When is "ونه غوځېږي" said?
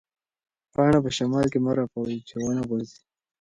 2.41-3.01